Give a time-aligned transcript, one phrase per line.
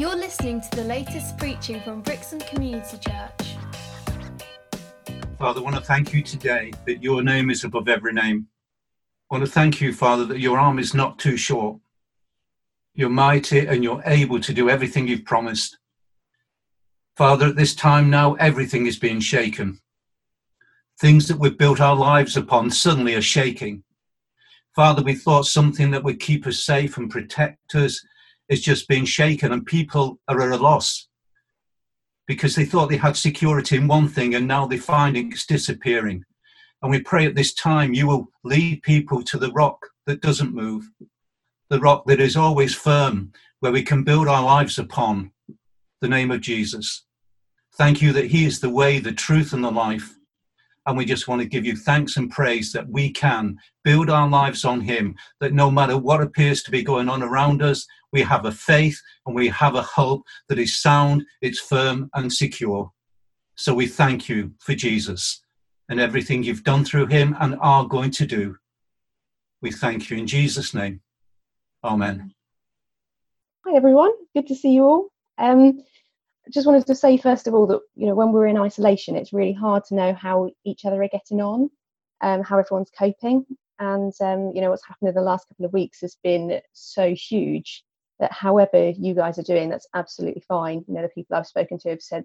[0.00, 3.56] You're listening to the latest preaching from Brixham Community Church.
[5.38, 8.46] Father, I want to thank you today that your name is above every name.
[9.30, 11.80] I want to thank you, Father, that your arm is not too short.
[12.94, 15.76] You're mighty and you're able to do everything you've promised.
[17.18, 19.82] Father, at this time now, everything is being shaken.
[20.98, 23.84] Things that we've built our lives upon suddenly are shaking.
[24.74, 28.02] Father, we thought something that would keep us safe and protect us
[28.50, 31.08] is just being shaken, and people are at a loss
[32.30, 36.24] because they thought they had security in one thing and now they find it's disappearing.
[36.80, 40.54] And we pray at this time you will lead people to the rock that doesn't
[40.54, 40.88] move,
[41.70, 45.32] the rock that is always firm, where we can build our lives upon
[46.00, 47.04] the name of Jesus.
[47.74, 50.14] Thank you that He is the way, the truth, and the life.
[50.90, 54.28] And we just want to give you thanks and praise that we can build our
[54.28, 58.22] lives on Him, that no matter what appears to be going on around us, we
[58.22, 62.90] have a faith and we have a hope that is sound, it's firm, and secure.
[63.54, 65.44] So we thank you for Jesus
[65.88, 68.56] and everything you've done through Him and are going to do.
[69.62, 71.02] We thank you in Jesus' name.
[71.84, 72.34] Amen.
[73.64, 74.10] Hi, everyone.
[74.34, 75.08] Good to see you all.
[75.38, 75.84] Um,
[76.50, 79.32] just wanted to say first of all that you know when we're in isolation, it's
[79.32, 81.70] really hard to know how each other are getting on,
[82.20, 83.44] um, how everyone's coping,
[83.78, 87.14] and um, you know what's happened in the last couple of weeks has been so
[87.14, 87.84] huge
[88.18, 90.84] that however you guys are doing, that's absolutely fine.
[90.88, 92.24] You know the people I've spoken to have said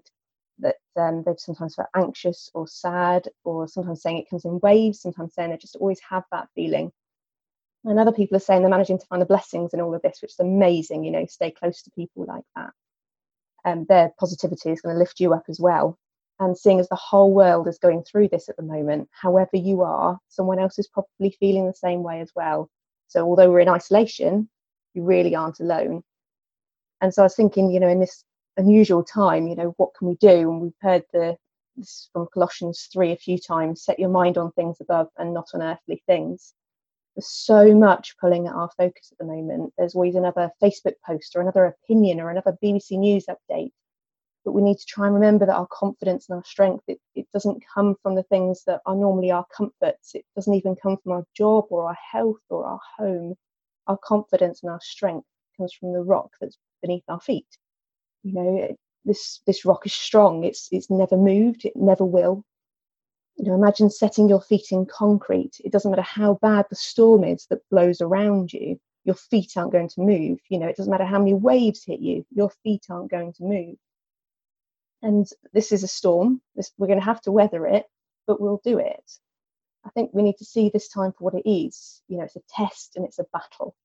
[0.60, 5.00] that um, they've sometimes felt anxious or sad, or sometimes saying it comes in waves,
[5.00, 6.92] sometimes saying they just always have that feeling.
[7.84, 10.18] And other people are saying they're managing to find the blessings in all of this,
[10.20, 11.04] which is amazing.
[11.04, 12.72] You know, stay close to people like that
[13.66, 15.98] um, their positivity is going to lift you up as well.
[16.38, 19.82] And seeing as the whole world is going through this at the moment, however you
[19.82, 22.70] are, someone else is probably feeling the same way as well.
[23.08, 24.48] So although we're in isolation,
[24.94, 26.02] you really aren't alone.
[27.00, 28.24] And so I was thinking, you know, in this
[28.56, 30.50] unusual time, you know, what can we do?
[30.50, 31.36] And we've heard the
[31.76, 35.48] this from Colossians 3 a few times set your mind on things above and not
[35.54, 36.54] on earthly things.
[37.16, 39.72] There's so much pulling at our focus at the moment.
[39.78, 43.72] There's always another Facebook post or another opinion or another BBC News update.
[44.44, 47.26] But we need to try and remember that our confidence and our strength, it, it
[47.32, 50.14] doesn't come from the things that are normally our comforts.
[50.14, 53.34] It doesn't even come from our job or our health or our home.
[53.86, 57.48] Our confidence and our strength comes from the rock that's beneath our feet.
[58.24, 60.44] You know, this this rock is strong.
[60.44, 61.64] It's it's never moved.
[61.64, 62.44] It never will
[63.36, 65.60] you know, imagine setting your feet in concrete.
[65.64, 69.72] It doesn't matter how bad the storm is that blows around you, your feet aren't
[69.72, 70.38] going to move.
[70.48, 73.44] You know, it doesn't matter how many waves hit you, your feet aren't going to
[73.44, 73.76] move.
[75.02, 76.40] And this is a storm.
[76.54, 77.84] This, we're going to have to weather it,
[78.26, 79.04] but we'll do it.
[79.84, 82.02] I think we need to see this time for what it is.
[82.08, 83.76] You know, it's a test and it's a battle.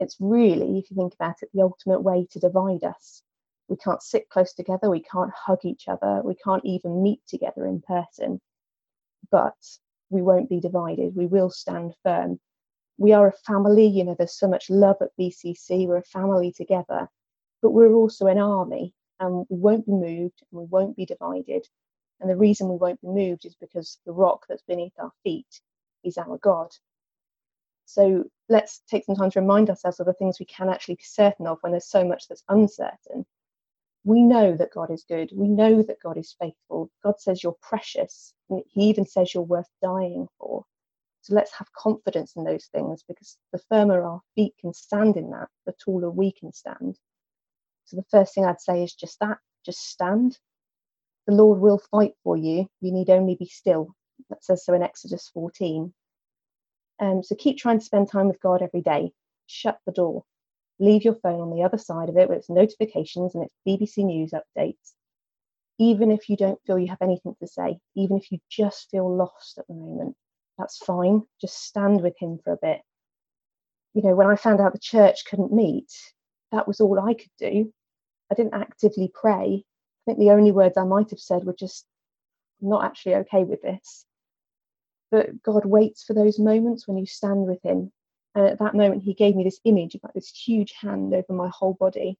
[0.00, 3.22] It's really, if you think about it, the ultimate way to divide us.
[3.68, 7.66] We can't sit close together, we can't hug each other, we can't even meet together
[7.66, 8.40] in person
[9.34, 9.58] but
[10.10, 11.16] we won't be divided.
[11.16, 12.38] We will stand firm.
[12.98, 16.52] We are a family, you know, there's so much love at BCC, we're a family
[16.52, 17.08] together,
[17.60, 21.66] but we're also an army and we won't be moved and we won't be divided.
[22.20, 25.60] And the reason we won't be moved is because the rock that's beneath our feet
[26.04, 26.70] is our God.
[27.86, 31.02] So let's take some time to remind ourselves of the things we can actually be
[31.02, 33.26] certain of when there's so much that's uncertain
[34.04, 35.30] we know that God is good.
[35.34, 36.90] We know that God is faithful.
[37.02, 38.34] God says you're precious.
[38.48, 40.64] He even says you're worth dying for.
[41.22, 45.30] So let's have confidence in those things because the firmer our feet can stand in
[45.30, 46.98] that, the taller we can stand.
[47.86, 50.38] So the first thing I'd say is just that, just stand.
[51.26, 52.68] The Lord will fight for you.
[52.82, 53.94] You need only be still.
[54.28, 55.92] That says so in Exodus 14.
[57.00, 59.12] Um, so keep trying to spend time with God every day.
[59.46, 60.24] Shut the door
[60.78, 64.04] leave your phone on the other side of it with its notifications and its BBC
[64.04, 64.92] News updates.
[65.78, 69.14] Even if you don't feel you have anything to say, even if you just feel
[69.14, 70.16] lost at the moment,
[70.58, 71.22] that's fine.
[71.40, 72.80] Just stand with him for a bit.
[73.94, 75.90] You know, when I found out the church couldn't meet,
[76.52, 77.72] that was all I could do.
[78.30, 79.64] I didn't actively pray.
[79.64, 81.86] I think the only words I might have said were just,
[82.60, 84.06] not actually okay with this.
[85.10, 87.92] But God waits for those moments when you stand with Him
[88.34, 91.32] and at that moment, he gave me this image of like this huge hand over
[91.32, 92.18] my whole body.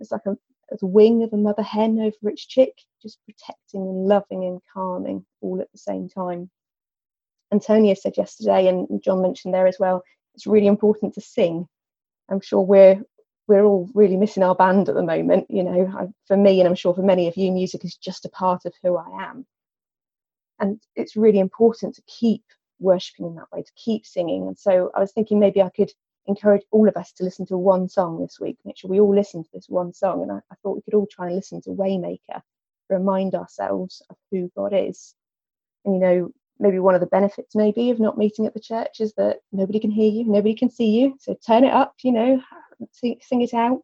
[0.00, 2.72] It's like a, a wing of a mother hen over its chick,
[3.02, 6.50] just protecting and loving and calming all at the same time.
[7.52, 10.02] Antonia said yesterday, and John mentioned there as well,
[10.34, 11.68] it's really important to sing.
[12.30, 13.02] I'm sure we're
[13.48, 15.46] we're all really missing our band at the moment.
[15.50, 18.24] You know, I, for me, and I'm sure for many of you, music is just
[18.24, 19.44] a part of who I am.
[20.58, 22.44] And it's really important to keep
[22.82, 24.46] worshipping in that way, to keep singing.
[24.46, 25.90] And so I was thinking maybe I could
[26.26, 28.58] encourage all of us to listen to one song this week.
[28.64, 30.22] Make sure we all listen to this one song.
[30.22, 32.42] And I, I thought we could all try and listen to Waymaker,
[32.88, 35.14] remind ourselves of who God is.
[35.84, 39.00] And you know, maybe one of the benefits maybe of not meeting at the church
[39.00, 41.16] is that nobody can hear you, nobody can see you.
[41.18, 42.42] So turn it up, you know,
[42.92, 43.82] sing, sing it out.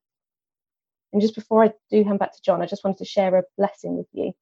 [1.12, 3.42] And just before I do hand back to John, I just wanted to share a
[3.56, 4.26] blessing with you.
[4.26, 4.34] You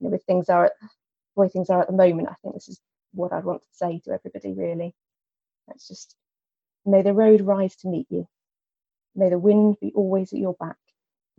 [0.00, 2.80] know, with things are the way things are at the moment, I think this is
[3.16, 4.94] what I'd want to say to everybody really.
[5.66, 6.14] Let's just
[6.84, 8.28] may the road rise to meet you.
[9.14, 10.76] May the wind be always at your back.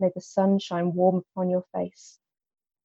[0.00, 2.18] May the sun shine warm upon your face.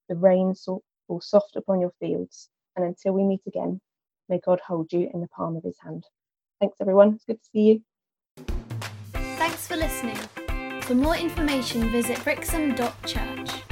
[0.09, 0.83] The rain fall
[1.21, 2.49] soft upon your fields.
[2.75, 3.81] And until we meet again,
[4.29, 6.05] may God hold you in the palm of his hand.
[6.59, 7.15] Thanks, everyone.
[7.15, 7.81] It's good to see you.
[9.13, 10.17] Thanks for listening.
[10.81, 13.62] For more information, visit brixham.church.